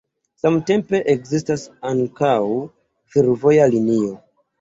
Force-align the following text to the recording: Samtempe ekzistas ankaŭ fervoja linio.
Samtempe 0.43 1.01
ekzistas 1.13 1.65
ankaŭ 1.89 2.31
fervoja 3.17 3.69
linio. 3.75 4.09